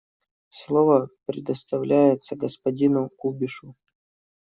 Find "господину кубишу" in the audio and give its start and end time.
2.35-3.75